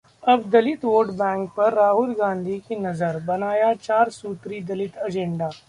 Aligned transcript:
अब 0.23 0.43
दलित 0.49 0.85
vote 0.85 1.07
bank 1.17 1.49
पर 1.57 1.73
राहुल 1.73 2.13
गांधी 2.13 2.57
की 2.59 2.75
नजर, 2.77 3.19
बनाया 3.25 3.73
चार 3.75 4.09
सूत्री 4.11 4.61
दलित 4.63 4.97
एजेंडा 5.07 5.51